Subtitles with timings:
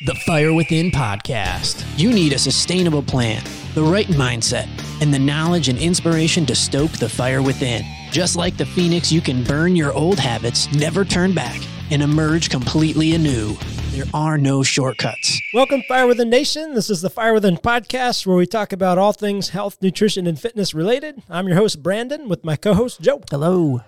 [0.00, 1.84] The Fire Within podcast.
[1.96, 3.40] You need a sustainable plan,
[3.74, 4.66] the right mindset,
[5.00, 7.84] and the knowledge and inspiration to stoke the fire within.
[8.10, 11.60] Just like the phoenix, you can burn your old habits, never turn back,
[11.92, 13.54] and emerge completely anew.
[13.92, 15.40] There are no shortcuts.
[15.54, 16.74] Welcome, Fire Within Nation.
[16.74, 20.36] This is the Fire Within podcast where we talk about all things health, nutrition, and
[20.36, 21.22] fitness related.
[21.30, 23.20] I'm your host, Brandon, with my co host, Joe.
[23.30, 23.82] Hello.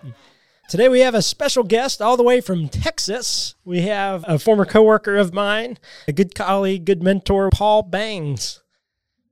[0.66, 3.54] Today we have a special guest all the way from Texas.
[3.64, 5.78] We have a former coworker of mine,
[6.08, 8.62] a good colleague, good mentor, Paul Bangs.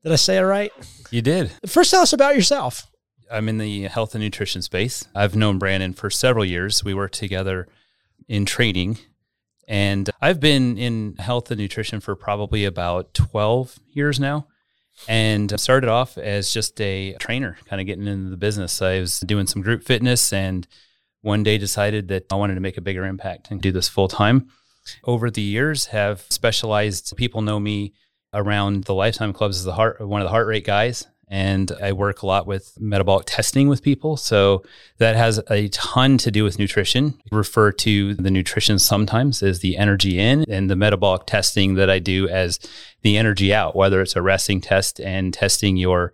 [0.02, 0.70] Did I say it right?
[1.10, 1.50] You did.
[1.66, 2.86] First, tell us about yourself.
[3.30, 5.08] I'm in the health and nutrition space.
[5.14, 6.84] I've known Brandon for several years.
[6.84, 7.66] We worked together
[8.28, 8.98] in training,
[9.66, 14.48] and I've been in health and nutrition for probably about 12 years now.
[15.08, 18.82] And started off as just a trainer, kind of getting into the business.
[18.82, 20.68] I was doing some group fitness and
[21.22, 24.08] one day decided that I wanted to make a bigger impact and do this full
[24.08, 24.48] time.
[25.04, 27.16] Over the years, have specialized.
[27.16, 27.94] People know me
[28.34, 31.92] around the Lifetime Clubs as the heart one of the heart rate guys, and I
[31.92, 34.16] work a lot with metabolic testing with people.
[34.16, 34.64] So
[34.98, 37.14] that has a ton to do with nutrition.
[37.32, 41.88] I refer to the nutrition sometimes as the energy in, and the metabolic testing that
[41.88, 42.58] I do as
[43.02, 43.76] the energy out.
[43.76, 46.12] Whether it's a resting test and testing your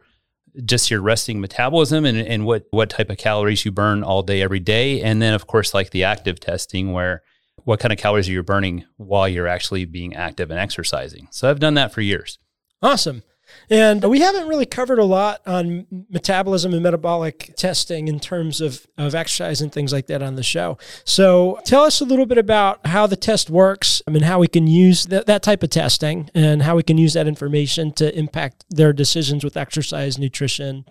[0.64, 4.42] just your resting metabolism and, and what, what type of calories you burn all day,
[4.42, 5.00] every day.
[5.02, 7.22] And then, of course, like the active testing, where
[7.64, 11.28] what kind of calories are you burning while you're actually being active and exercising.
[11.30, 12.38] So I've done that for years.
[12.82, 13.22] Awesome.
[13.70, 18.86] And we haven't really covered a lot on metabolism and metabolic testing in terms of,
[18.96, 20.78] of exercise and things like that on the show.
[21.04, 24.48] So tell us a little bit about how the test works I mean, how we
[24.48, 28.16] can use that, that type of testing and how we can use that information to
[28.18, 30.86] impact their decisions with exercise, nutrition,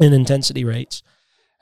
[0.00, 1.02] and intensity rates.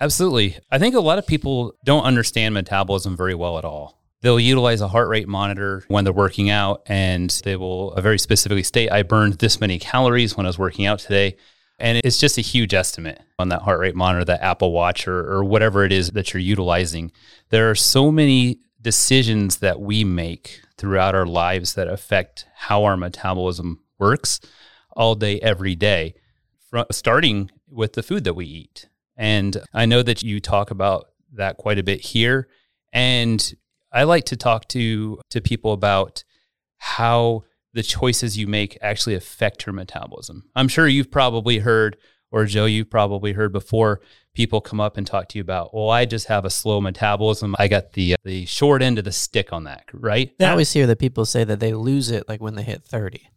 [0.00, 0.58] Absolutely.
[0.70, 3.99] I think a lot of people don't understand metabolism very well at all.
[4.22, 8.18] They'll utilize a heart rate monitor when they're working out, and they will uh, very
[8.18, 11.36] specifically state, I burned this many calories when I was working out today.
[11.78, 15.32] And it's just a huge estimate on that heart rate monitor, that Apple Watch, or,
[15.32, 17.10] or whatever it is that you're utilizing.
[17.48, 22.98] There are so many decisions that we make throughout our lives that affect how our
[22.98, 24.41] metabolism works
[24.94, 26.14] all day, every day,
[26.69, 28.88] from, starting with the food that we eat.
[29.16, 32.48] And I know that you talk about that quite a bit here.
[32.92, 33.54] And
[33.92, 36.24] I like to talk to to people about
[36.78, 40.44] how the choices you make actually affect your metabolism.
[40.56, 41.96] I'm sure you've probably heard,
[42.32, 44.00] or Joe, you've probably heard before
[44.34, 47.54] people come up and talk to you about, well, I just have a slow metabolism.
[47.58, 50.32] I got the the short end of the stick on that, right?
[50.40, 53.28] I always hear that people say that they lose it like when they hit 30.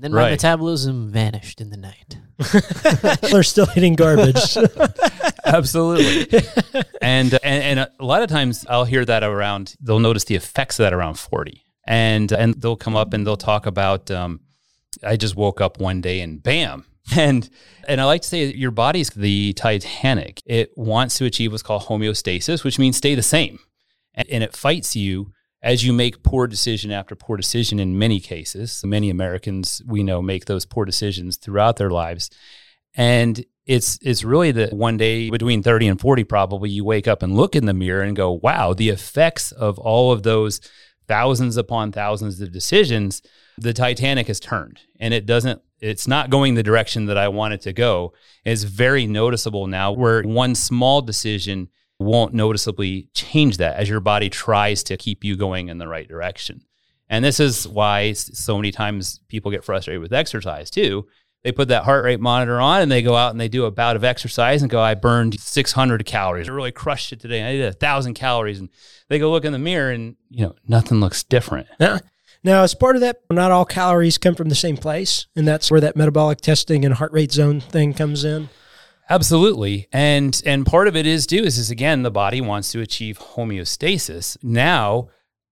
[0.00, 0.30] Then my Right.
[0.30, 2.16] metabolism vanished in the night.
[3.30, 4.56] They're still eating garbage.
[5.44, 6.40] Absolutely.
[7.02, 9.74] and, and and a lot of times I'll hear that around.
[9.80, 13.36] They'll notice the effects of that around forty, and and they'll come up and they'll
[13.36, 14.10] talk about.
[14.10, 14.40] Um,
[15.02, 16.84] I just woke up one day and bam.
[17.16, 17.50] And
[17.88, 20.40] and I like to say your body's the Titanic.
[20.46, 23.58] It wants to achieve what's called homeostasis, which means stay the same,
[24.14, 25.32] and, and it fights you
[25.62, 27.80] as you make poor decision after poor decision.
[27.80, 32.30] In many cases, many Americans we know make those poor decisions throughout their lives,
[32.94, 37.22] and it's it's really that one day between 30 and 40 probably you wake up
[37.22, 40.60] and look in the mirror and go wow the effects of all of those
[41.06, 43.22] thousands upon thousands of decisions
[43.58, 44.80] the titanic has turned.
[44.98, 48.12] And it doesn't it's not going the direction that i want it to go.
[48.44, 54.28] It's very noticeable now where one small decision won't noticeably change that as your body
[54.28, 56.62] tries to keep you going in the right direction.
[57.08, 61.06] And this is why so many times people get frustrated with exercise too
[61.42, 63.70] they put that heart rate monitor on and they go out and they do a
[63.70, 66.48] bout of exercise and go, I burned 600 calories.
[66.48, 67.42] I really crushed it today.
[67.42, 68.60] I did a thousand calories.
[68.60, 68.68] And
[69.08, 71.66] they go look in the mirror and, you know, nothing looks different.
[71.80, 71.98] Now,
[72.44, 75.70] now, as part of that, not all calories come from the same place, and that's
[75.70, 78.48] where that metabolic testing and heart rate zone thing comes in.
[79.08, 79.88] Absolutely.
[79.92, 83.18] And and part of it is too is, is again the body wants to achieve
[83.18, 84.38] homeostasis.
[84.42, 85.08] Now,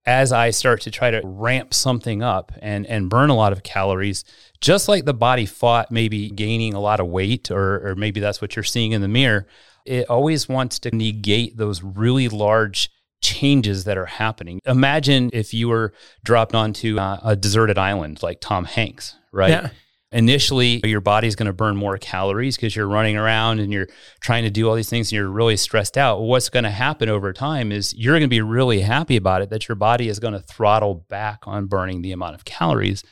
[0.06, 3.62] as I start to try to ramp something up and and burn a lot of
[3.62, 4.24] calories,
[4.60, 8.40] just like the body fought maybe gaining a lot of weight or or maybe that's
[8.40, 9.46] what you're seeing in the mirror,
[9.86, 12.90] it always wants to negate those really large
[13.22, 14.60] changes that are happening.
[14.66, 15.92] Imagine if you were
[16.24, 19.50] dropped onto uh, a deserted island like Tom Hanks, right?
[19.50, 19.70] Yeah.
[20.12, 23.86] initially your body's going to burn more calories because you're running around and you're
[24.20, 26.20] trying to do all these things and you're really stressed out.
[26.20, 29.50] What's going to happen over time is you're going to be really happy about it
[29.50, 33.04] that your body is going to throttle back on burning the amount of calories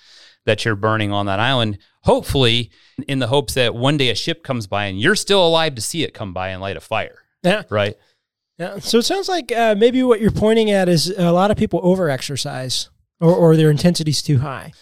[0.49, 1.79] that you're burning on that island.
[2.03, 2.71] Hopefully,
[3.07, 5.81] in the hopes that one day a ship comes by and you're still alive to
[5.83, 7.63] see it come by and light a fire, Yeah.
[7.71, 7.95] right?
[8.59, 8.79] Yeah.
[8.81, 11.81] So it sounds like uh, maybe what you're pointing at is a lot of people
[11.83, 12.91] over exercise
[13.21, 14.73] or, or their intensity's too high.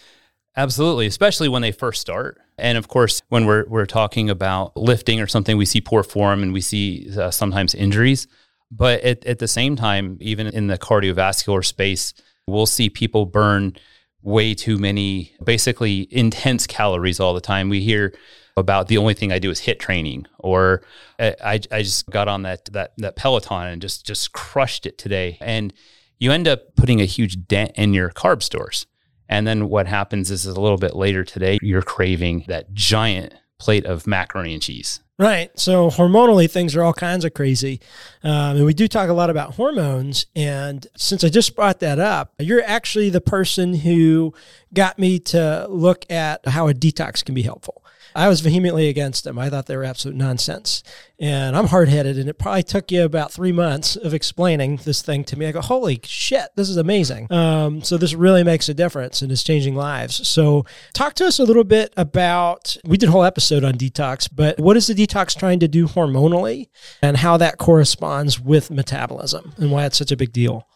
[0.56, 2.38] Absolutely, especially when they first start.
[2.56, 6.42] And of course, when we're, we're talking about lifting or something, we see poor form
[6.42, 8.26] and we see uh, sometimes injuries.
[8.70, 12.14] But at, at the same time, even in the cardiovascular space,
[12.46, 13.76] we'll see people burn
[14.26, 17.68] way too many, basically intense calories all the time.
[17.68, 18.12] We hear
[18.56, 20.82] about the only thing I do is HIIT training, or
[21.20, 24.98] uh, I, I just got on that, that, that Peloton and just, just crushed it
[24.98, 25.38] today.
[25.40, 25.72] And
[26.18, 28.86] you end up putting a huge dent in your carb stores.
[29.28, 33.32] And then what happens is, is a little bit later today, you're craving that giant
[33.58, 35.00] plate of macaroni and cheese.
[35.18, 35.50] Right.
[35.58, 37.80] So hormonally, things are all kinds of crazy.
[38.22, 40.26] Um, and we do talk a lot about hormones.
[40.36, 44.34] And since I just brought that up, you're actually the person who
[44.74, 47.82] got me to look at how a detox can be helpful.
[48.16, 49.38] I was vehemently against them.
[49.38, 50.82] I thought they were absolute nonsense.
[51.18, 55.02] And I'm hard headed, and it probably took you about three months of explaining this
[55.02, 55.46] thing to me.
[55.46, 57.30] I go, holy shit, this is amazing.
[57.32, 60.26] Um, so this really makes a difference and is changing lives.
[60.28, 64.28] So talk to us a little bit about, we did a whole episode on detox,
[64.34, 66.68] but what is the detox trying to do hormonally
[67.02, 70.66] and how that corresponds with metabolism and why it's such a big deal?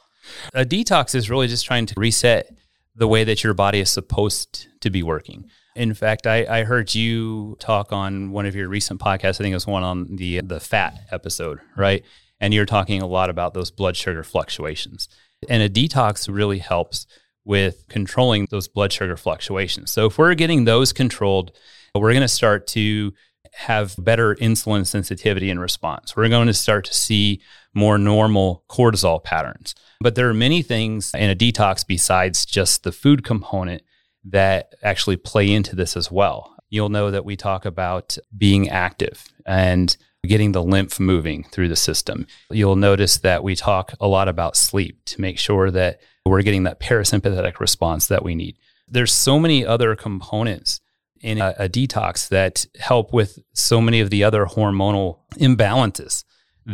[0.55, 2.55] A detox is really just trying to reset
[2.95, 5.51] the way that your body is supposed to be working.
[5.77, 9.41] In fact, I, I heard you talk on one of your recent podcasts.
[9.41, 12.05] I think it was one on the the fat episode, right?
[12.41, 15.09] And you're talking a lot about those blood sugar fluctuations.
[15.49, 17.07] And a detox really helps
[17.45, 19.91] with controlling those blood sugar fluctuations.
[19.91, 21.53] So if we're getting those controlled,
[21.95, 23.13] we're going to start to
[23.53, 26.17] have better insulin sensitivity and response.
[26.17, 27.41] We're going to start to see
[27.75, 29.75] more normal cortisol patterns.
[30.01, 33.83] But there are many things in a detox besides just the food component
[34.25, 36.55] that actually play into this as well.
[36.69, 39.97] You'll know that we talk about being active and
[40.27, 42.27] getting the lymph moving through the system.
[42.51, 46.65] You'll notice that we talk a lot about sleep to make sure that we're getting
[46.65, 48.57] that parasympathetic response that we need.
[48.87, 50.81] There's so many other components
[51.21, 56.25] in a, a detox that help with so many of the other hormonal imbalances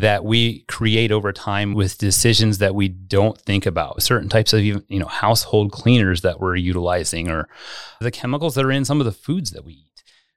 [0.01, 4.03] that we create over time with decisions that we don't think about.
[4.03, 7.49] Certain types of even you know household cleaners that we're utilizing or
[8.01, 9.83] the chemicals that are in some of the foods that we eat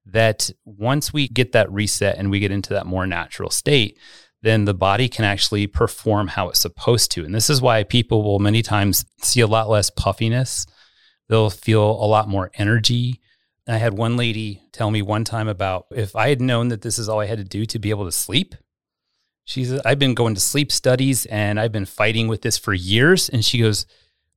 [0.06, 3.98] that once we get that reset and we get into that more natural state
[4.42, 7.26] then the body can actually perform how it's supposed to.
[7.26, 10.66] And this is why people will many times see a lot less puffiness.
[11.28, 13.20] They'll feel a lot more energy.
[13.68, 16.98] I had one lady tell me one time about if I had known that this
[16.98, 18.56] is all I had to do to be able to sleep,
[19.50, 23.30] She's, I've been going to sleep studies and I've been fighting with this for years.
[23.30, 23.88] And she goes,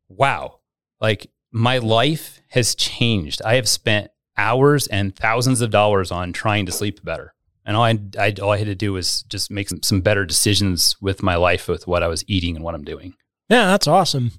[0.08, 0.60] Wow,
[1.02, 3.42] like my life has changed.
[3.44, 7.34] I have spent hours and thousands of dollars on trying to sleep better.
[7.66, 10.24] And all I, I, all I had to do was just make some, some better
[10.24, 13.12] decisions with my life, with what I was eating and what I'm doing.
[13.50, 14.32] Yeah, that's awesome.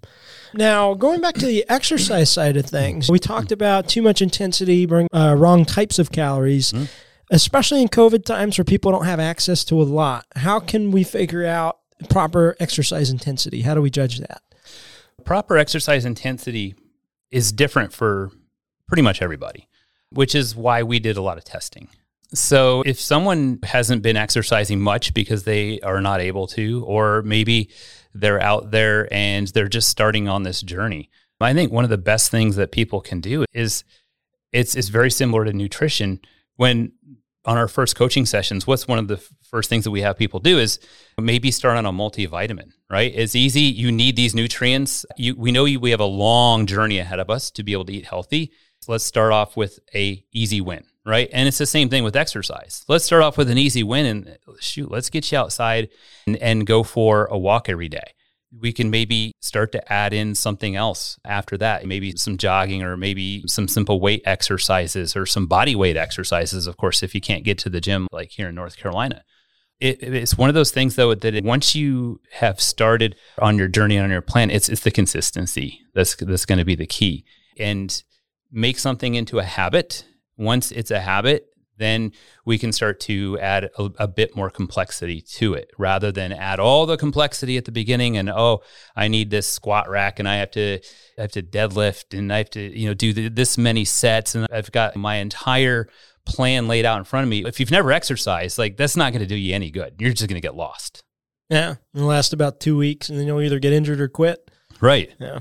[0.56, 4.88] Now, going back to the exercise side of things, we talked about too much intensity,
[4.88, 6.72] bring uh, wrong types of calories.
[6.72, 6.86] Mm-hmm
[7.34, 10.26] especially in COVID times where people don't have access to a lot.
[10.36, 13.64] How can we figure out proper exercise intensity?
[13.64, 14.44] How do we judge that?
[15.26, 16.76] Proper exercise intensity
[17.32, 18.30] is different for
[18.88, 19.68] pretty much everybody,
[20.12, 21.90] which is why we did a lot of testing.
[22.36, 27.70] So, if someone hasn't been exercising much because they are not able to, or maybe
[28.14, 31.10] they're out there and they're just starting on this journey,
[31.40, 33.84] I think one of the best things that people can do is
[34.52, 36.22] it's, it's very similar to nutrition.
[36.56, 36.94] When
[37.46, 40.40] on our first coaching sessions, what's one of the first things that we have people
[40.40, 40.80] do is
[41.20, 43.12] maybe start on a multivitamin, right?
[43.14, 43.62] It's easy.
[43.62, 45.06] You need these nutrients.
[45.18, 47.86] You, we know you, we have a long journey ahead of us to be able
[47.86, 48.52] to eat healthy.
[48.80, 51.30] So let's start off with a easy win, right?
[51.34, 52.86] And it's the same thing with exercise.
[52.88, 55.90] Let's start off with an easy win and shoot, let's get you outside
[56.28, 58.14] and, and go for a walk every day
[58.60, 61.86] we can maybe start to add in something else after that.
[61.86, 66.78] Maybe some jogging or maybe some simple weight exercises or some body weight exercises, of
[66.78, 69.24] course, if you can't get to the gym like here in North Carolina.
[69.80, 73.98] It, it's one of those things though that once you have started on your journey
[74.00, 77.26] on your plan, it's it's the consistency that's that's going to be the key.
[77.58, 78.02] And
[78.52, 80.06] make something into a habit.
[80.38, 82.12] Once it's a habit, then
[82.46, 86.60] we can start to add a, a, bit more complexity to it rather than add
[86.60, 88.62] all the complexity at the beginning and oh
[88.96, 90.80] i need this squat rack and i have to
[91.18, 94.36] I have to deadlift and i have to you know do the, this many sets
[94.36, 95.88] and i've got my entire
[96.26, 97.46] plan laid out in front of me.
[97.46, 99.96] If you've never exercised like that's not going to do you any good.
[100.00, 101.04] You're just going to get lost.
[101.50, 104.50] Yeah it'll last about two weeks and then you'll either get injured or quit.
[104.80, 105.12] Right.
[105.20, 105.40] Yeah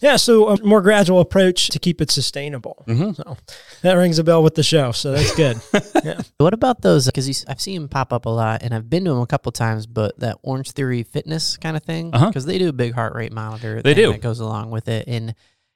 [0.00, 2.84] yeah, so a more gradual approach to keep it sustainable.
[2.86, 3.12] Mm-hmm.
[3.12, 3.36] So
[3.82, 5.60] that rings a bell with the show, so that's good.
[6.04, 6.20] yeah.
[6.38, 7.06] What about those?
[7.06, 9.52] Because I've seen them pop up a lot, and I've been to them a couple
[9.52, 9.86] times.
[9.86, 12.46] But that Orange Theory Fitness kind of thing, because uh-huh.
[12.46, 13.82] they do a big heart rate monitor.
[13.82, 15.34] They do that goes along with it, and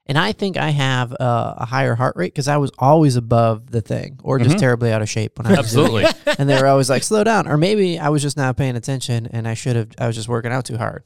[0.08, 3.70] And I think I have uh, a higher heart rate because I was always above
[3.70, 5.96] the thing or just terribly out of shape when I was doing Mm-hmm.
[5.96, 6.32] Absolutely.
[6.32, 6.38] it.
[6.38, 7.48] And they were always like, slow down.
[7.48, 10.28] Or maybe I was just not paying attention and I should have, I was just
[10.28, 11.02] working out too hard.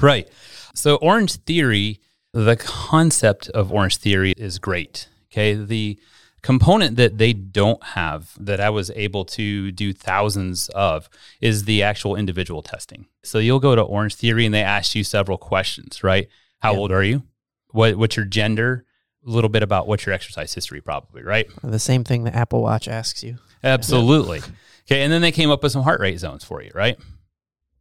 [0.00, 0.28] Right.
[0.74, 2.00] So Orange Theory,
[2.44, 5.08] the concept of Orange Theory is great.
[5.32, 5.54] Okay.
[5.54, 5.98] The
[6.42, 11.08] component that they don't have that I was able to do thousands of
[11.40, 13.06] is the actual individual testing.
[13.24, 16.28] So you'll go to Orange Theory and they ask you several questions, right?
[16.60, 16.78] How Yeah.
[16.78, 17.22] old are you?
[17.70, 18.84] What what's your gender?
[19.26, 21.48] A little bit about what's your exercise history, probably, right?
[21.64, 23.38] The same thing the Apple Watch asks you.
[23.64, 24.40] Absolutely.
[24.86, 25.02] Okay.
[25.02, 26.96] And then they came up with some heart rate zones for you, right?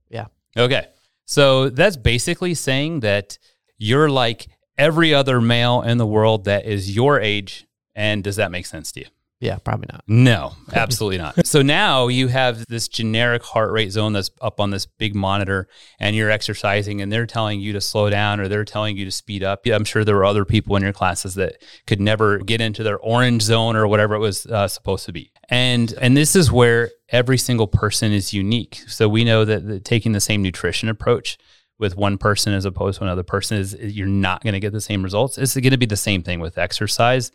[0.10, 0.26] Yeah.
[0.58, 0.88] Okay.
[1.26, 3.38] So that's basically saying that
[3.78, 7.68] you're like every other male in the world that is your age.
[7.96, 9.06] And does that make sense to you?
[9.42, 10.04] Yeah, probably not.
[10.08, 11.46] No, absolutely not.
[11.46, 15.68] So now you have this generic heart rate zone that's up on this big monitor,
[16.00, 19.12] and you're exercising, and they're telling you to slow down or they're telling you to
[19.12, 19.66] speed up.
[19.66, 22.82] Yeah, I'm sure there were other people in your classes that could never get into
[22.82, 25.32] their orange zone or whatever it was uh, supposed to be.
[25.50, 28.84] And and this is where every single person is unique.
[28.88, 31.38] So we know that, that taking the same nutrition approach
[31.78, 34.82] with one person as opposed to another person is you're not going to get the
[34.82, 35.38] same results.
[35.38, 37.32] It's going to be the same thing with exercise,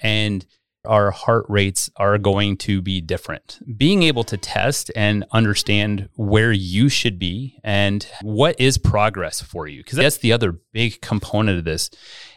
[0.00, 0.44] and
[0.84, 3.58] our heart rates are going to be different.
[3.76, 9.66] Being able to test and understand where you should be and what is progress for
[9.66, 11.90] you, because that's the other big component of this,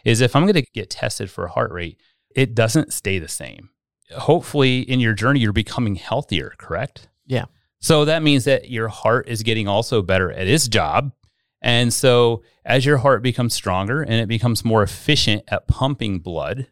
[0.04, 2.00] is if I'm going to get tested for heart rate,
[2.34, 3.68] it doesn't stay the same.
[4.16, 7.08] Hopefully, in your journey, you're becoming healthier, correct?
[7.26, 7.46] Yeah.
[7.80, 11.12] So that means that your heart is getting also better at its job.
[11.60, 16.68] And so as your heart becomes stronger and it becomes more efficient at pumping blood,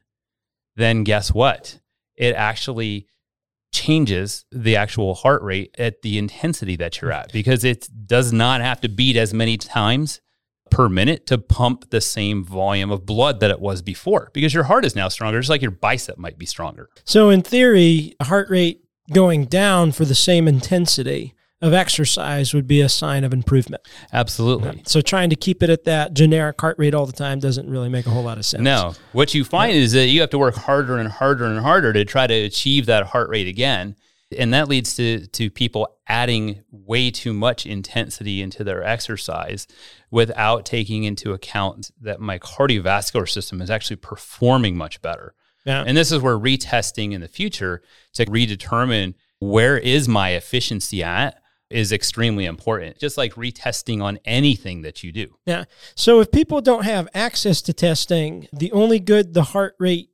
[0.77, 1.81] then guess what?
[2.15, 3.09] It actually
[3.73, 8.61] changes the actual heart rate at the intensity that you're at because it does not
[8.61, 10.21] have to beat as many times
[10.71, 14.65] per minute to pump the same volume of blood that it was before because your
[14.65, 16.89] heart is now stronger, just like your bicep might be stronger.
[17.05, 22.81] So, in theory, heart rate going down for the same intensity of exercise would be
[22.81, 23.83] a sign of improvement.
[24.13, 24.83] Absolutely.
[24.87, 27.89] So, trying to keep it at that generic heart rate all the time doesn't really
[27.89, 28.63] make a whole lot of sense.
[28.63, 31.93] No, what you find is that you have to work harder and harder and harder
[31.93, 33.97] to try to achieve that heart rate again.
[34.37, 39.69] And that leads to, to people adding way too much intensity into their exercise
[40.11, 45.35] without taking into account that my cardiovascular system is actually performing much better.
[45.65, 45.85] Yeah.
[45.87, 47.83] And this is where retesting in the future
[48.15, 52.99] to redetermine where is my efficiency at is extremely important.
[52.99, 55.37] Just like retesting on anything that you do.
[55.47, 55.65] Yeah.
[55.95, 60.11] So if people don't have access to testing, the only good the heart rate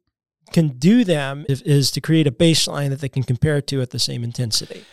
[0.53, 3.91] can do them is, is to create a baseline that they can compare to at
[3.91, 4.85] the same intensity.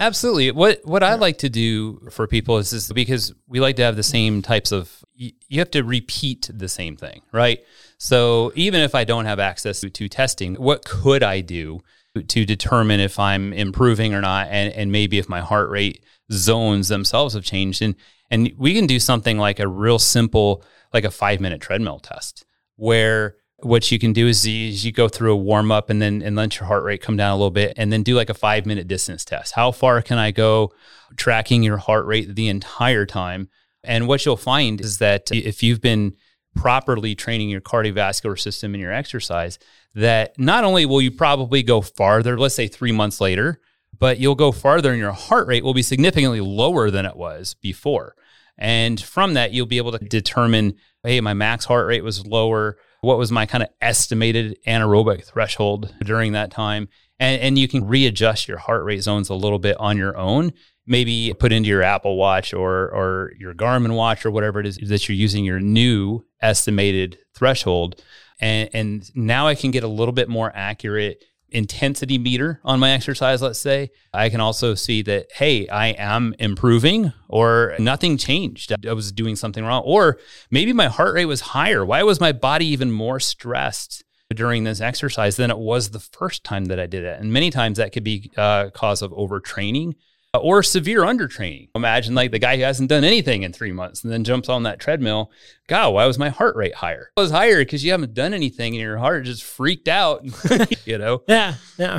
[0.00, 0.52] Absolutely.
[0.52, 3.96] What what I like to do for people is, is because we like to have
[3.96, 7.58] the same types of you have to repeat the same thing, right?
[7.98, 11.80] So even if I don't have access to, to testing, what could I do
[12.22, 16.88] to determine if I'm improving or not and, and maybe if my heart rate zones
[16.88, 17.94] themselves have changed and
[18.30, 22.44] and we can do something like a real simple like a 5 minute treadmill test
[22.76, 26.00] where what you can do is you, is you go through a warm up and
[26.00, 28.30] then and let your heart rate come down a little bit and then do like
[28.30, 29.52] a five minute distance test.
[29.54, 30.72] How far can I go
[31.16, 33.48] tracking your heart rate the entire time?
[33.82, 36.14] And what you'll find is that if you've been
[36.54, 39.58] properly training your cardiovascular system in your exercise,
[39.94, 43.60] that not only will you probably go farther, let's say three months later,
[43.98, 47.54] but you'll go farther and your heart rate will be significantly lower than it was
[47.54, 48.14] before.
[48.56, 50.74] And from that, you'll be able to determine,
[51.04, 52.76] hey, my max heart rate was lower.
[53.00, 56.88] What was my kind of estimated anaerobic threshold during that time?
[57.20, 60.52] And, and you can readjust your heart rate zones a little bit on your own.
[60.88, 64.78] Maybe put into your Apple Watch or or your Garmin watch or whatever it is
[64.88, 68.02] that you're using your new estimated threshold.
[68.40, 72.90] And, and now I can get a little bit more accurate intensity meter on my
[72.90, 78.72] exercise, let's say, I can also see that, hey, I am improving or nothing changed.
[78.86, 79.82] I was doing something wrong.
[79.84, 80.18] Or
[80.50, 81.84] maybe my heart rate was higher.
[81.84, 84.04] Why was my body even more stressed?
[84.34, 87.18] During this exercise than it was the first time that I did it.
[87.18, 89.94] And many times that could be a cause of overtraining
[90.34, 91.70] Uh, or severe undertraining.
[91.74, 94.64] Imagine like the guy who hasn't done anything in three months and then jumps on
[94.64, 95.30] that treadmill.
[95.68, 97.10] God, why was my heart rate higher?
[97.16, 100.22] It was higher because you haven't done anything and your heart just freaked out,
[100.84, 101.22] you know?
[101.28, 101.98] Yeah, yeah.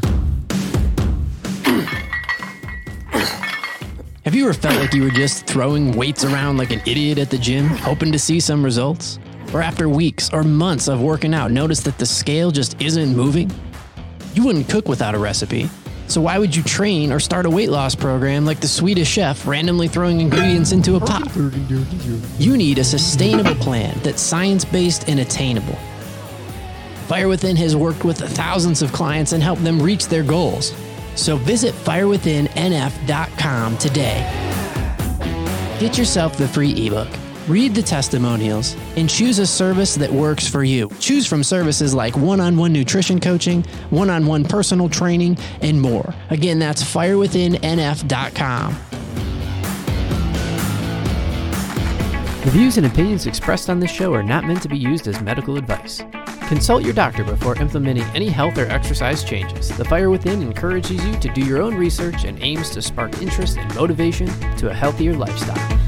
[4.26, 7.32] Have you ever felt like you were just throwing weights around like an idiot at
[7.32, 9.18] the gym, hoping to see some results?
[9.56, 13.50] Or after weeks or months of working out, notice that the scale just isn't moving?
[14.36, 15.68] You wouldn't cook without a recipe.
[16.10, 19.46] So why would you train or start a weight loss program like the Swedish chef
[19.46, 21.32] randomly throwing ingredients into a pot?
[22.40, 25.78] You need a sustainable plan that's science-based and attainable.
[27.08, 30.74] Fire Within has worked with thousands of clients and helped them reach their goals.
[31.14, 34.56] So visit firewithinnf.com today.
[35.80, 37.08] Get yourself the free ebook,
[37.50, 40.90] read the testimonials, and choose a service that works for you.
[41.00, 45.82] Choose from services like one on one nutrition coaching, one on one personal training, and
[45.82, 46.14] more.
[46.30, 48.78] Again, that's firewithinnf.com.
[52.46, 55.22] The views and opinions expressed on this show are not meant to be used as
[55.22, 56.02] medical advice.
[56.48, 59.70] Consult your doctor before implementing any health or exercise changes.
[59.78, 63.58] The Fire Within encourages you to do your own research and aims to spark interest
[63.58, 64.28] and motivation
[64.58, 65.80] to a healthier lifestyle.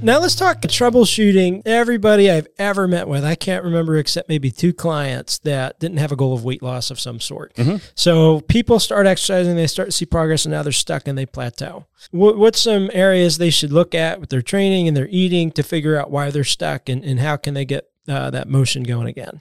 [0.00, 1.62] Now let's talk troubleshooting.
[1.66, 6.12] Everybody I've ever met with, I can't remember except maybe two clients that didn't have
[6.12, 7.52] a goal of weight loss of some sort.
[7.56, 7.78] Mm-hmm.
[7.96, 11.26] So people start exercising, they start to see progress, and now they're stuck and they
[11.26, 11.86] plateau.
[12.12, 15.64] What, what's some areas they should look at with their training and their eating to
[15.64, 19.08] figure out why they're stuck and, and how can they get uh, that motion going
[19.08, 19.40] again?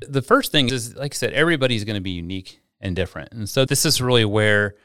[0.00, 3.32] The first thing is, like I said, everybody's going to be unique and different.
[3.32, 4.76] And so this is really where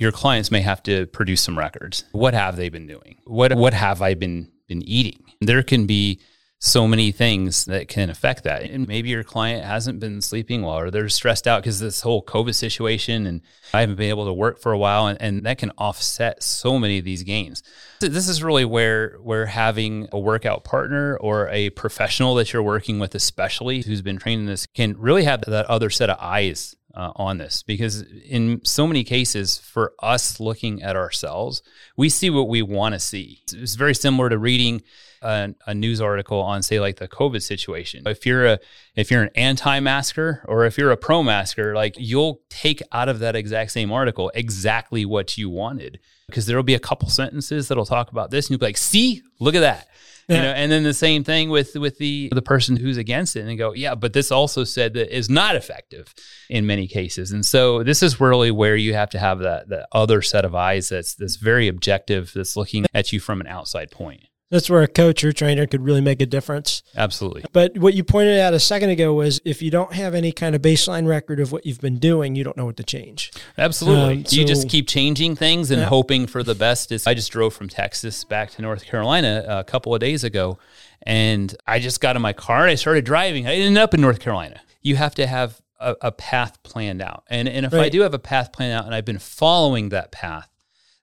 [0.00, 2.04] your clients may have to produce some records.
[2.12, 3.20] What have they been doing?
[3.24, 5.24] What what have I been been eating?
[5.40, 6.20] There can be
[6.58, 8.62] so many things that can affect that.
[8.62, 12.22] And maybe your client hasn't been sleeping well or they're stressed out because this whole
[12.24, 13.42] COVID situation and
[13.74, 16.78] I haven't been able to work for a while and, and that can offset so
[16.78, 17.62] many of these gains.
[18.00, 22.98] This is really where where having a workout partner or a professional that you're working
[22.98, 26.74] with, especially who's been trained in this, can really have that other set of eyes
[26.96, 27.62] uh, on this.
[27.62, 31.62] Because in so many cases for us looking at ourselves
[31.96, 33.42] we see what we want to see.
[33.52, 34.82] It's very similar to reading
[35.22, 38.02] a, a, news article on say like the covid situation.
[38.06, 38.58] If you're a
[38.94, 43.36] if you're an anti-masker or if you're a pro-masker like you'll take out of that
[43.36, 46.00] exact same article exactly what you wanted.
[46.28, 49.22] Because there'll be a couple sentences that'll talk about this and you'll be like see?
[49.38, 49.88] Look at that
[50.28, 53.46] you know, and then the same thing with with the the person who's against it,
[53.46, 56.12] and go, yeah, but this also said that is not effective
[56.50, 59.86] in many cases, and so this is really where you have to have that that
[59.92, 63.90] other set of eyes that's that's very objective, that's looking at you from an outside
[63.90, 64.24] point.
[64.50, 66.84] That's where a coach or trainer could really make a difference.
[66.96, 67.44] Absolutely.
[67.52, 70.54] But what you pointed out a second ago was if you don't have any kind
[70.54, 73.32] of baseline record of what you've been doing, you don't know what to change.
[73.58, 74.18] Absolutely.
[74.18, 75.88] Um, so, you just keep changing things and yeah.
[75.88, 76.92] hoping for the best.
[77.06, 80.58] I just drove from Texas back to North Carolina a couple of days ago
[81.02, 83.46] and I just got in my car and I started driving.
[83.46, 84.60] I ended up in North Carolina.
[84.82, 87.24] You have to have a, a path planned out.
[87.28, 87.86] And, and if right.
[87.86, 90.48] I do have a path planned out and I've been following that path,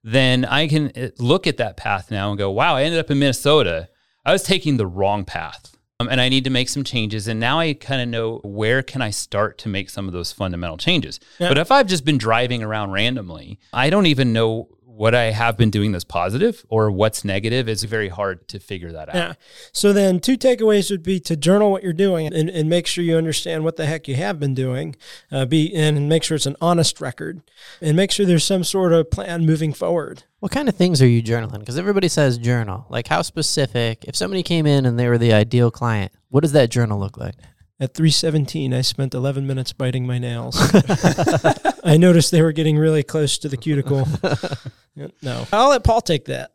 [0.04, 3.10] then I can uh, look at that path now and go, wow, I ended up
[3.10, 3.90] in Minnesota.
[4.26, 5.70] I was taking the wrong path.
[6.00, 7.28] Um, and I need to make some changes.
[7.28, 10.32] And now I kind of know where can I start to make some of those
[10.32, 11.20] fundamental changes.
[11.40, 11.50] Yeah.
[11.50, 15.58] But if I've just been driving around randomly, I don't even know what I have
[15.58, 19.16] been doing that's positive or what's negative, is very hard to figure that out.
[19.16, 19.34] Yeah.
[19.72, 23.04] So then two takeaways would be to journal what you're doing and, and make sure
[23.04, 24.96] you understand what the heck you have been doing.
[25.32, 27.42] Uh, be and make sure it's an honest record
[27.82, 30.24] and make sure there's some sort of plan moving forward.
[30.40, 31.60] What kind of things are you journaling?
[31.60, 32.86] Because everybody says journal.
[32.90, 34.06] Like how specific?
[34.06, 37.18] If somebody came in and they were the ideal client, what does that journal look
[37.18, 37.36] like?
[37.80, 40.56] At 317, I spent 11 minutes biting my nails.
[41.84, 44.08] I noticed they were getting really close to the cuticle.
[44.96, 45.48] no.
[45.52, 46.52] I'll let Paul take that.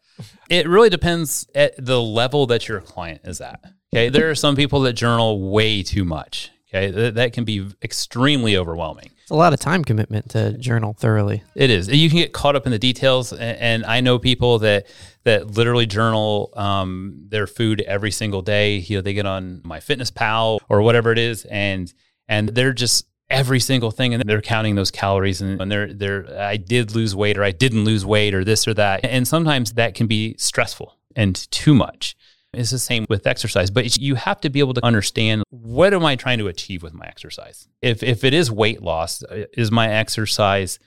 [0.49, 3.61] It really depends at the level that your client is at.
[3.93, 4.09] Okay.
[4.09, 6.51] There are some people that journal way too much.
[6.69, 6.91] Okay.
[6.91, 9.11] That, that can be extremely overwhelming.
[9.23, 11.43] It's a lot of time commitment to journal thoroughly.
[11.55, 11.89] It is.
[11.89, 13.33] You can get caught up in the details.
[13.33, 14.87] And, and I know people that
[15.25, 18.77] that literally journal um, their food every single day.
[18.77, 21.93] You know, they get on MyFitnessPal or whatever it is, and
[22.27, 26.41] and they're just every single thing and they're counting those calories and, and they're they're
[26.41, 29.05] I did lose weight or I didn't lose weight or this or that.
[29.05, 32.17] And sometimes that can be stressful and too much.
[32.55, 36.05] It's the same with exercise, but you have to be able to understand what am
[36.05, 37.69] I trying to achieve with my exercise?
[37.83, 40.79] If if it is weight loss, uh, is my exercise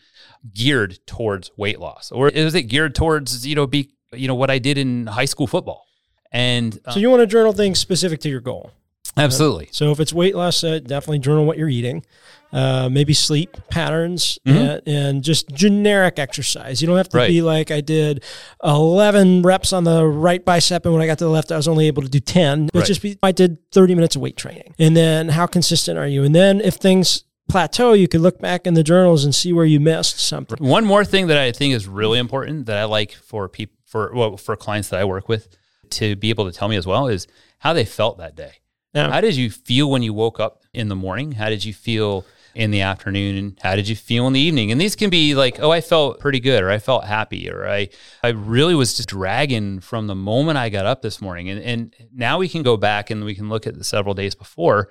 [0.53, 4.49] geared towards weight loss or is it geared towards, you know, be you know what
[4.49, 5.85] I did in high school football?
[6.31, 8.71] And um, so you want to journal things specific to your goal.
[9.17, 9.67] Absolutely.
[9.67, 12.05] Uh, so if it's weight loss, uh, definitely journal what you're eating.
[12.53, 14.57] Uh, maybe sleep patterns mm-hmm.
[14.57, 16.81] and, and, just generic exercise.
[16.81, 17.29] You don't have to right.
[17.29, 18.25] be like I did
[18.61, 21.69] 11 reps on the right bicep, and when I got to the left, I was
[21.69, 22.65] only able to do 10.
[22.73, 22.85] But right.
[22.85, 26.25] just be I did 30 minutes of weight training, and then how consistent are you?
[26.25, 29.63] And then if things plateau, you could look back in the journals and see where
[29.63, 30.57] you missed something.
[30.59, 34.11] One more thing that I think is really important that I like for people for
[34.13, 35.49] well for clients that I work with
[35.91, 37.27] to be able to tell me as well is
[37.59, 38.60] how they felt that day.
[38.93, 41.33] How did you feel when you woke up in the morning?
[41.33, 43.37] How did you feel in the afternoon?
[43.37, 44.71] And how did you feel in the evening?
[44.71, 47.67] And these can be like, oh, I felt pretty good, or I felt happy, or
[47.67, 47.89] I,
[48.21, 51.49] I really was just dragging from the moment I got up this morning.
[51.49, 54.35] And, and now we can go back and we can look at the several days
[54.35, 54.89] before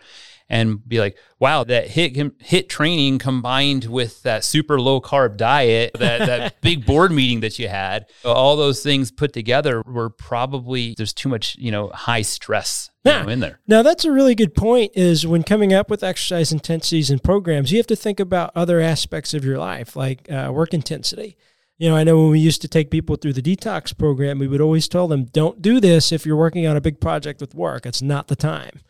[0.51, 5.93] and be like, wow, that hit HIIT training combined with that super low carb diet,
[5.95, 10.95] that that big board meeting that you had, all those things put together were probably
[10.99, 13.23] there's too much, you know, high stress Yeah.
[13.23, 13.61] know, in there.
[13.69, 14.91] Now that's a really good point.
[14.95, 18.81] Is when coming up with exercise intensities and programs, you have to think about other
[18.81, 21.37] aspects of your life, like uh, work intensity.
[21.81, 24.47] You know, I know when we used to take people through the detox program, we
[24.47, 27.55] would always tell them, "Don't do this if you're working on a big project with
[27.55, 27.87] work.
[27.87, 28.81] It's not the time."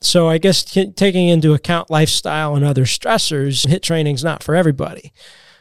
[0.00, 4.42] So I guess t- taking into account lifestyle and other stressors, HIIT training is not
[4.42, 5.12] for everybody.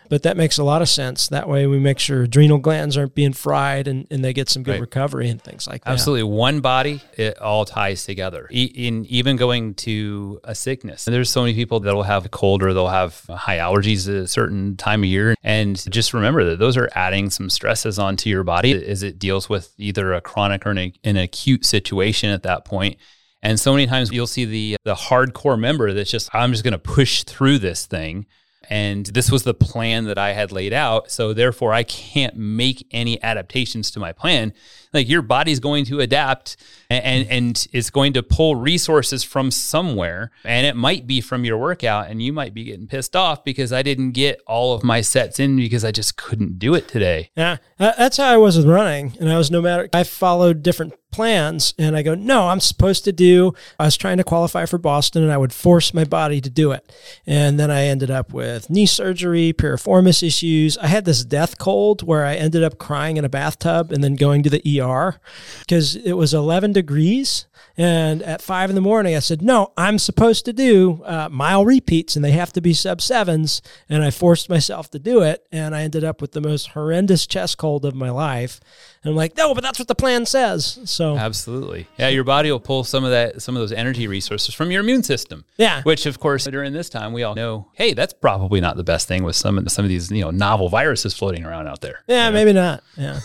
[0.10, 1.28] But that makes a lot of sense.
[1.28, 4.64] That way, we make sure adrenal glands aren't being fried and, and they get some
[4.64, 4.82] good Right.
[4.82, 5.92] recovery and things like that.
[5.92, 6.24] Absolutely.
[6.24, 8.48] One body, it all ties together.
[8.52, 11.08] E- in even going to a sickness.
[11.08, 14.08] and There's so many people that will have a cold or they'll have high allergies
[14.08, 15.36] at a certain time of year.
[15.44, 19.50] And just remember that those are adding some stresses onto your body as it deals
[19.50, 22.98] with either a chronic or an, an acute situation at that point.
[23.44, 26.80] And so many times you'll see the the hardcore member that's just, I'm just gonna
[26.80, 28.26] push through this thing.
[28.70, 31.10] And this was the plan that I had laid out.
[31.10, 34.54] So therefore, I can't make any adaptations to my plan.
[34.94, 36.58] Like your body's going to adapt
[36.90, 40.32] and, and, it's going to pull resources from somewhere.
[40.44, 42.10] And it might be from your workout.
[42.10, 45.40] And you might be getting pissed off because I didn't get all of my sets
[45.40, 47.32] in because I just couldn't do it today.
[47.36, 49.14] Yeah, uh, that's how I was with running.
[49.20, 53.04] And I was no matter, I followed different plans and I go, no, I'm supposed
[53.06, 56.42] to do, I was trying to qualify for Boston and I would force my body
[56.42, 56.94] to do it.
[57.26, 60.78] And then I ended up with knee surgery, piriformis issues.
[60.78, 64.16] I had this death cold where I ended up crying in a bathtub and then
[64.16, 65.20] going to the ER
[65.60, 67.46] because it was 11 degrees.
[67.80, 71.64] And at five in the morning, I said, no, I'm supposed to do uh, mile
[71.64, 73.62] repeats and they have to be sub sevens.
[73.88, 75.46] And I forced myself to do it.
[75.52, 78.60] And I ended up with the most horrendous chest cold of my life.
[79.04, 80.80] And I'm like, no, but that's what the plan says.
[80.86, 81.88] So, Absolutely.
[82.00, 84.82] Yeah, your body will pull some of that, some of those energy resources from your
[84.82, 85.46] immune system.
[85.58, 85.84] yeah.
[85.84, 89.08] Which, of course, during this time, we all know, hey, that's probably not the best
[89.08, 92.02] thing with some of some of these, you know, novel viruses floating around out there.
[92.08, 92.84] Yeah, maybe not.
[92.98, 93.20] Yeah.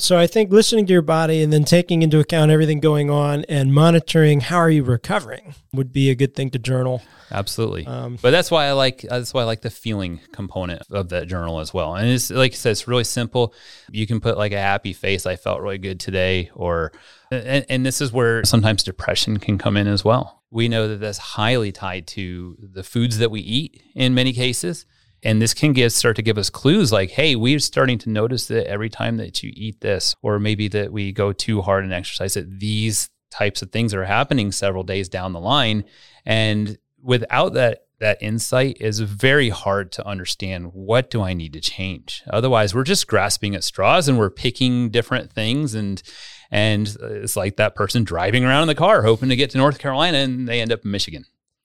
[0.00, 3.44] So I think listening to your body and then taking into account everything going on
[3.48, 7.02] and monitoring how are you recovering would be a good thing to journal.
[7.30, 7.86] Absolutely.
[7.86, 11.10] Um, but that's why I like uh, that's why I like the feeling component of
[11.10, 11.94] that journal as well.
[11.94, 13.54] And it's like I said, it's really simple.
[13.90, 15.26] You can put like a happy face.
[15.26, 16.92] I felt really good today, or
[17.30, 20.42] and, and this is where sometimes depression can come in as well.
[20.50, 24.86] We know that that's highly tied to the foods that we eat in many cases.
[25.22, 28.46] And this can give start to give us clues like, hey, we're starting to notice
[28.48, 31.92] that every time that you eat this, or maybe that we go too hard and
[31.92, 35.84] exercise, that these types of things are happening several days down the line.
[36.24, 41.60] And without that that insight is very hard to understand what do I need to
[41.60, 42.22] change.
[42.30, 46.02] Otherwise, we're just grasping at straws and we're picking different things and
[46.50, 49.78] and it's like that person driving around in the car hoping to get to North
[49.78, 51.24] Carolina and they end up in Michigan.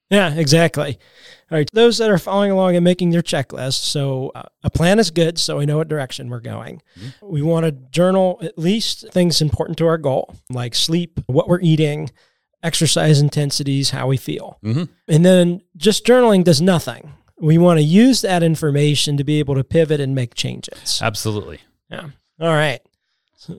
[0.09, 0.99] Yeah, exactly.
[1.51, 1.69] All right.
[1.73, 3.83] Those that are following along and making their checklist.
[3.83, 5.39] So, uh, a plan is good.
[5.39, 6.81] So, we know what direction we're going.
[7.21, 11.61] We want to journal at least things important to our goal, like sleep, what we're
[11.61, 12.11] eating,
[12.61, 14.57] exercise intensities, how we feel.
[14.63, 14.89] Mhm.
[15.07, 17.13] And then just journaling does nothing.
[17.39, 20.99] We want to use that information to be able to pivot and make changes.
[21.01, 21.59] Absolutely.
[21.89, 22.09] Yeah.
[22.39, 22.81] All right.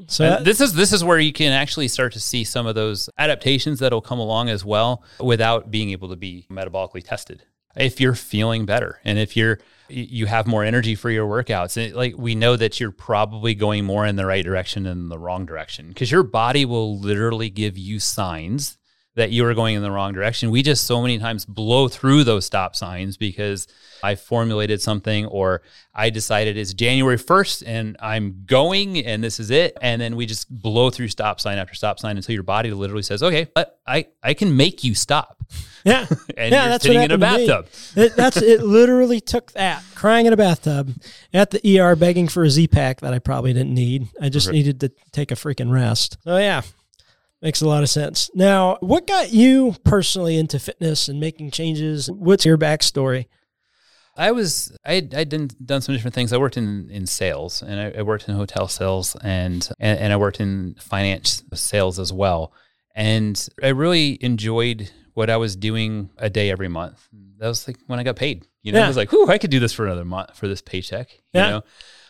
[0.06, 2.74] So, that- this is this is where you can actually start to see some of
[2.74, 7.42] those adaptations that'll come along as well without being able to be metabolically tested.
[7.76, 11.94] If you're feeling better and if you're you have more energy for your workouts, it,
[11.94, 15.44] like we know that you're probably going more in the right direction than the wrong
[15.44, 18.78] direction because your body will literally give you signs
[19.16, 20.50] that you are going in the wrong direction.
[20.50, 23.68] We just so many times blow through those stop signs because
[24.02, 25.62] I formulated something or
[25.94, 29.78] I decided it's January 1st and I'm going and this is it.
[29.80, 33.04] And then we just blow through stop sign after stop sign until your body literally
[33.04, 35.42] says, okay, but I, I can make you stop.
[35.84, 36.06] yeah.
[36.36, 37.62] And yeah, you're that's sitting what in a happened to me.
[37.62, 37.96] bathtub.
[37.96, 38.62] It, that's it.
[38.64, 40.92] Literally took that crying in a bathtub
[41.32, 44.08] at the ER, begging for a Z-Pak that I probably didn't need.
[44.20, 46.18] I just needed to take a freaking rest.
[46.24, 46.62] So yeah,
[47.44, 48.30] makes a lot of sense.
[48.34, 52.10] Now, what got you personally into fitness and making changes?
[52.10, 53.26] What's your backstory?
[54.16, 56.32] I was I had, I'd done, done some different things.
[56.32, 60.12] I worked in, in sales and I, I worked in hotel sales and, and and
[60.12, 62.52] I worked in finance sales as well.
[62.94, 67.08] And I really enjoyed what I was doing a day every month.
[67.38, 68.46] That was like when I got paid.
[68.62, 68.84] You know, Yeah.
[68.86, 71.40] I was like, "Whew, I could do this for another month for this paycheck." You
[71.40, 71.50] Yeah.
[71.50, 71.62] know.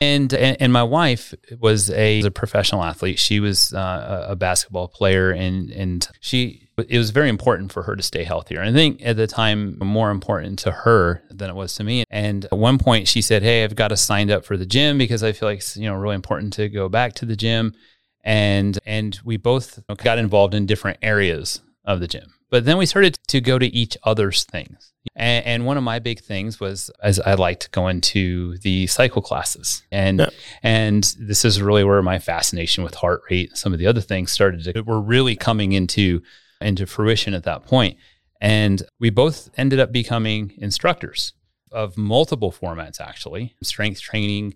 [0.05, 3.19] And, and my wife was a, a professional athlete.
[3.19, 7.95] She was uh, a basketball player, and and she it was very important for her
[7.95, 8.61] to stay healthier.
[8.61, 12.05] I think at the time more important to her than it was to me.
[12.11, 14.99] And at one point, she said, "Hey, I've got to sign up for the gym
[14.99, 17.75] because I feel like it's you know really important to go back to the gym."
[18.23, 22.34] And and we both got involved in different areas of the gym.
[22.55, 24.93] But then we started to go to each other's things.
[25.17, 29.23] And, and one of my big things was as I liked going to the cycle
[29.23, 29.83] classes.
[29.91, 30.29] And Yeah.
[30.63, 34.01] and this is really where my fascination with heart rate and some of the other
[34.01, 36.23] things started to were really coming into
[36.61, 37.97] into fruition at that point.
[38.41, 41.33] And we both ended up becoming instructors
[41.73, 44.55] of multiple formats, actually strength training,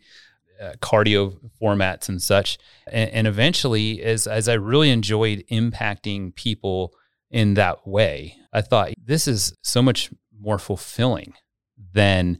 [0.62, 2.58] uh, cardio formats, and such.
[2.86, 6.94] And, and eventually, as, as I really enjoyed impacting people
[7.30, 10.10] in that way, I thought this is so much
[10.40, 11.34] more fulfilling
[11.92, 12.38] than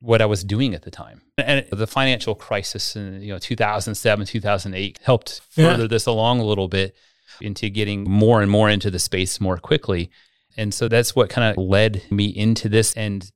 [0.00, 1.22] what I was doing at the time.
[1.38, 5.70] And the financial crisis in you know 2007, 2008 helped Yeah.
[5.72, 6.94] further this along a little bit
[7.40, 10.10] into getting more and more into the space more quickly.
[10.56, 12.94] And so that's what kind of led me into this.
[12.94, 13.30] And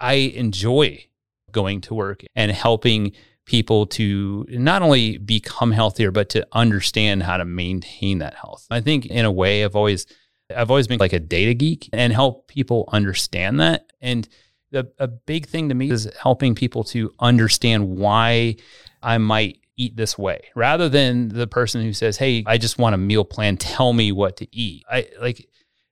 [0.00, 1.06] I enjoy
[1.52, 3.12] going to work and helping
[3.46, 8.66] people to not only become healthier, but to understand how to maintain that health.
[8.70, 10.06] I think in a way I've always
[10.54, 13.90] I've always been like a data geek and help people understand that.
[14.00, 14.28] And
[14.70, 18.56] the, a big thing to me is helping people to understand why
[19.02, 22.94] I might eat this way rather than the person who says, Hey, I just want
[22.94, 23.56] a meal plan.
[23.56, 24.84] Tell me what to eat.
[24.90, 25.48] I like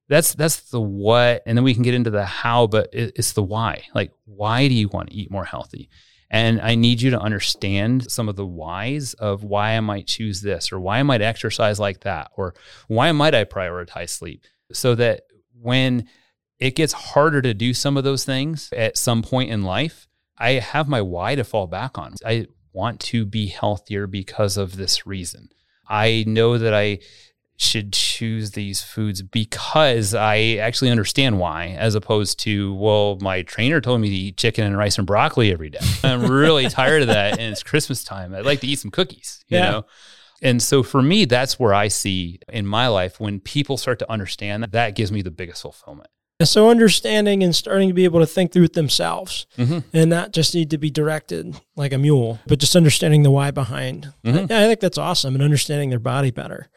[0.08, 3.32] that's that's the what and then we can get into the how but it, it's
[3.32, 5.88] the why like why do you want to eat more healthy
[6.30, 10.40] and i need you to understand some of the whys of why i might choose
[10.40, 12.54] this or why i might exercise like that or
[12.88, 15.22] why might i prioritize sleep so that
[15.60, 16.06] when
[16.58, 20.06] it gets harder to do some of those things at some point in life
[20.38, 22.14] i have my why to fall back on.
[22.24, 25.48] I want to be healthier because of this reason.
[25.88, 26.98] I know that i
[27.56, 33.81] should choose these foods because I actually understand why, as opposed to, well, my trainer
[33.81, 35.81] told me to eat chicken and rice and broccoli every day.
[36.05, 37.33] I'm really tired of that.
[37.38, 38.35] And it's Christmas time.
[38.35, 39.70] I'd like to eat some cookies, you Yeah.
[39.70, 39.87] know?
[40.42, 44.11] And so for me, that's where I see in my life when people start to
[44.11, 46.09] understand that, that gives me the biggest fulfillment.
[46.40, 49.85] And so understanding and starting to be able to think through it themselves Mhm.
[49.92, 53.50] and not just need to be directed like a mule, but just understanding the why
[53.53, 54.12] behind.
[54.24, 54.50] Mhm.
[54.50, 56.68] I, I think that's awesome and understanding their body better.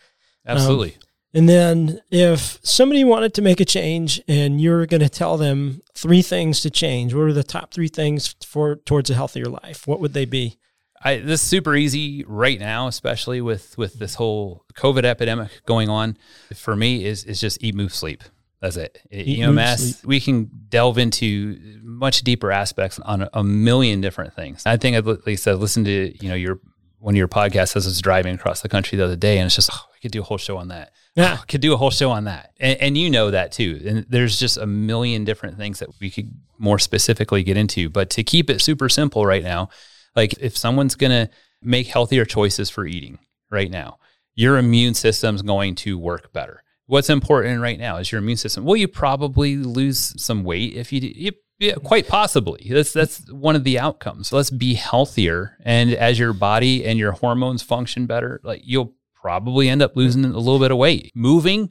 [0.46, 0.96] Absolutely.
[1.34, 5.82] And then if somebody wanted to make a change and you're going to tell them
[5.94, 9.88] three things to change, what are the top three things for towards a healthier life?
[9.88, 10.58] What would they be?
[11.04, 15.90] I, this is super easy right now, especially with with this whole COVID epidemic going
[15.90, 16.18] on.
[16.56, 18.24] For me, is is just eat, move, sleep.
[18.62, 19.00] That's it.
[19.12, 19.80] Eat, EMS.
[19.80, 20.06] move.
[20.06, 24.64] We can delve into much deeper aspects on a, a million different things.
[24.66, 26.60] I think, at least I listened to you know your
[27.00, 29.46] one of your podcasts as I was driving across the country the other day, and
[29.46, 30.92] it's just oh, I could do a whole show on that.
[31.18, 31.38] Yeah.
[31.40, 33.82] Oh, could do a whole show on that, and, and you know that too.
[33.84, 37.90] And there's just a million different things that we could more specifically get into.
[37.90, 39.70] But to keep it super simple right now,
[40.16, 41.30] like if someone's gonna
[41.62, 43.18] make healthier choices for eating
[43.50, 43.98] right now,
[44.36, 46.62] your immune system's going to work better.
[46.86, 48.64] What's important right now is your immune system.
[48.64, 52.68] Will you probably lose some weight if you, you yeah, quite possibly.
[52.70, 54.32] That's that's one of the outcomes.
[54.32, 58.94] Let's be healthier, and as your body and your hormones function better, like you'll
[59.28, 61.12] probably end up losing a little bit of weight.
[61.14, 61.70] Moving,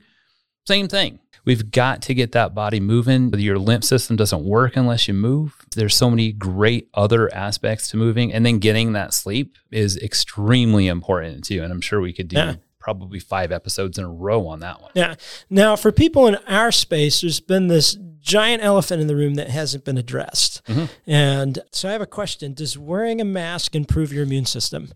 [0.66, 1.20] same thing.
[1.46, 3.32] We've got to get that body moving.
[3.38, 5.56] Your lymph system doesn't work unless you move.
[5.74, 10.86] There's so many great other aspects to moving, and then getting that sleep is extremely
[10.86, 11.62] important too.
[11.62, 12.56] And I'm sure we could do Yeah.
[12.78, 14.90] probably five episodes in a row on that one.
[14.94, 15.14] Yeah.
[15.48, 19.48] Now, for people in our space, there's been this giant elephant in the room that
[19.48, 20.62] hasn't been addressed.
[20.66, 20.84] Mm-hmm.
[21.10, 24.90] And so I have a question Does wearing a mask improve your immune system?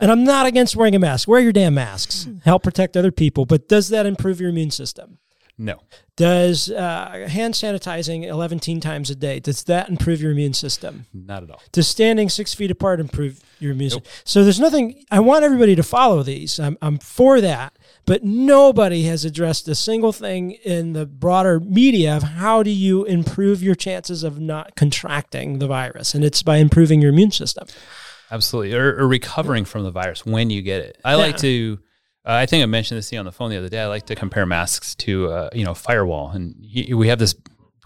[0.00, 1.28] And I'm not against wearing a mask.
[1.28, 2.28] Wear your damn masks.
[2.44, 3.46] Help protect other people.
[3.46, 5.18] But does that improve your immune system?
[5.58, 5.80] No,
[6.16, 11.04] Does uh, hand sanitizing 11 times a day, does that improve your immune system?
[11.12, 11.62] not at all.
[11.72, 14.10] Does standing six feet apart improve your immune system?
[14.24, 16.58] So there's nothing, I want everybody to follow these.
[16.58, 17.78] I'm, I'm for that.
[18.06, 23.04] But nobody has addressed a single thing in the broader media of how do you
[23.04, 26.14] improve your chances of not contracting the virus?
[26.14, 27.66] And it's by improving your immune system.
[28.32, 30.98] Absolutely, or, or recovering from the virus when you get it.
[31.04, 31.78] I like to.
[32.24, 33.80] Uh, I think I mentioned this to you on the phone the other day.
[33.80, 37.34] I like to compare masks to uh, you know firewall, and y- we have this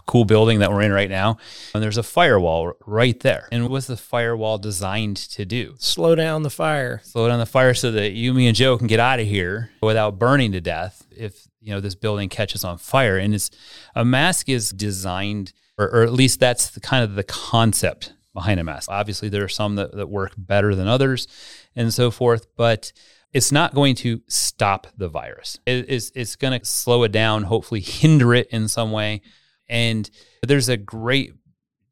[0.05, 1.37] cool building that we're in right now,
[1.73, 3.49] and there's a firewall right there.
[3.51, 5.75] And what's the firewall designed to do?
[5.79, 7.01] Slow down the fire.
[7.03, 9.71] Slow down the fire so that you, me, and Joe can get out of here
[9.81, 13.17] without burning to death if you know this building catches on fire.
[13.17, 13.51] And it's
[13.95, 18.59] a mask is designed, or, or at least that's the kind of the concept behind
[18.59, 18.87] a mask.
[18.91, 21.27] Obviously, there are some that, that work better than others,
[21.75, 22.91] and so forth, but
[23.33, 25.57] it's not going to stop the virus.
[25.65, 29.21] It- it's it's going to slow it down, hopefully hinder it in some way.
[29.67, 30.09] And
[30.43, 31.33] there's a great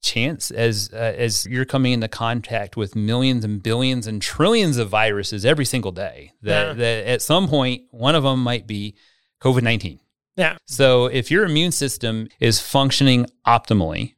[0.02, 4.88] chance as uh, as you're coming into contact with millions and billions and trillions of
[4.88, 6.74] viruses every single day that, Yeah.
[6.74, 8.94] that at some point one of them might be
[9.42, 9.98] COVID-19
[10.38, 10.58] Yeah.
[10.68, 14.14] So if your immune system is functioning optimally,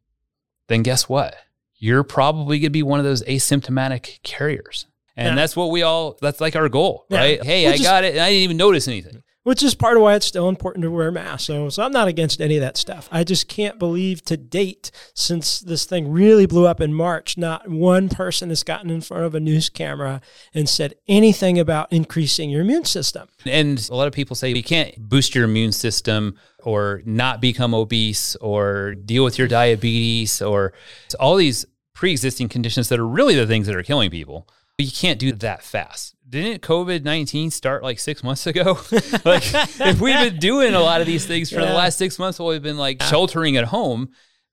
[0.68, 1.36] then guess what?
[1.78, 4.86] You're probably going to be one of those asymptomatic carriers.
[5.16, 5.36] And Yeah.
[5.36, 7.18] that's what we all, that's like our goal, Yeah.
[7.20, 7.44] right?
[7.44, 8.14] Hey, Well, I just- got it.
[8.14, 9.24] And I didn't even notice anything.
[9.48, 11.46] Which is part of why it's still important to wear masks.
[11.46, 13.08] So, so I'm not against any of that stuff.
[13.14, 17.70] I just can't believe to date, since this thing really blew up in March, not
[17.70, 20.20] one person has gotten in front of a news camera
[20.54, 23.30] and said anything about increasing your immune system.
[23.46, 27.74] And a lot of people say you can't boost your immune system or not become
[27.74, 30.74] obese or deal with your diabetes or
[31.22, 34.46] all these pre existing conditions that are really the things that are killing people.
[34.78, 36.17] But You can't do that fast.
[36.30, 38.80] Didn't COVID 19 start like six months ago?
[39.26, 39.44] like,
[39.80, 42.50] if we've been doing a lot of these things for the last six months while
[42.50, 44.10] we've been like sheltering at home,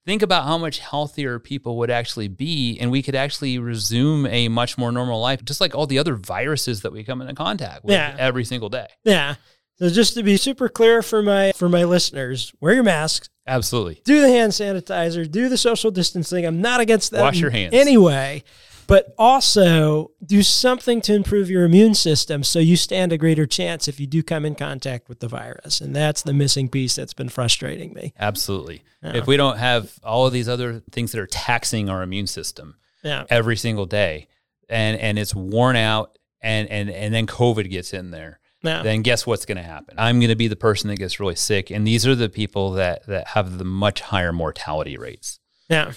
[0.06, 4.46] think about how much healthier people would actually be and we could actually resume a
[4.48, 7.84] much more normal life, just like all the other viruses that we come into contact
[7.84, 8.14] with Yeah.
[8.18, 8.86] every single day.
[9.02, 9.34] Yeah.
[9.76, 14.00] So just to be super clear for my for my listeners, wear your masks, Absolutely.
[14.04, 16.46] do the hand sanitizer, do the social distancing.
[16.46, 17.22] I'm not against that.
[17.22, 17.74] Wash your hands.
[17.74, 18.44] anyway.
[18.86, 23.88] But also do something to improve your immune system so you stand a greater chance
[23.88, 25.80] if you do come in contact with the virus.
[25.80, 28.12] And that's the missing piece that's been frustrating me.
[28.18, 28.82] Absolutely.
[29.02, 32.76] If we don't have all of these other things that are taxing our immune system
[33.02, 33.24] Yeah.
[33.30, 34.28] every single day
[34.68, 38.82] and and it's worn out and and and then COVID gets in there, Yeah.
[38.82, 39.96] then guess what's going to happen?
[39.98, 42.72] I'm going to be the person that gets really sick and these are the people
[42.72, 45.38] that that have the much higher mortality rates.
[45.68, 45.92] Yeah.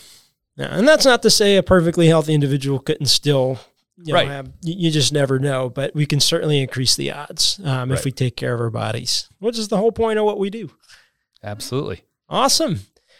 [0.57, 0.67] Yeah.
[0.77, 3.59] And that's not to say a perfectly healthy individual couldn't still,
[3.97, 4.27] you know, Right.
[4.27, 8.11] have, you, just never know, but we can certainly increase the odds um, if we
[8.11, 10.71] take care of our bodies, which is the whole point of what we do.
[11.43, 12.01] Absolutely.
[12.29, 12.79] Awesome.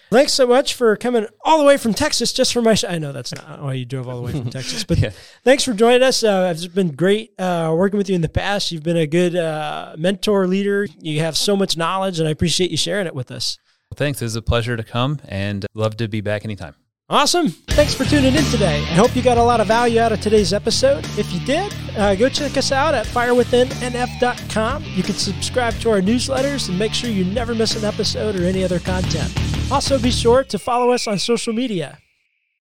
[0.09, 2.87] Thanks so much for coming all the way from Texas just for my show.
[2.87, 5.11] I know that's not why you drove all the way from Texas, but Yeah.
[5.43, 6.23] thanks for joining us.
[6.23, 8.71] Uh, it's been great uh, working with you in the past.
[8.71, 10.87] You've been a good uh, mentor, leader.
[11.01, 13.57] You have so much knowledge, and I appreciate you sharing it with us.
[13.95, 14.21] Thanks.
[14.21, 16.75] It was a pleasure to come and love to be back anytime.
[17.09, 17.49] Awesome.
[17.69, 18.81] Thanks for tuning in today.
[18.81, 21.05] I hope you got a lot of value out of today's episode.
[21.17, 24.83] If you did, uh, go check us out at firewithinnf.com.
[24.83, 28.43] You can subscribe to our newsletters and make sure you never miss an episode or
[28.43, 29.33] any other content.
[29.71, 31.97] Also, be sure to follow us on social media.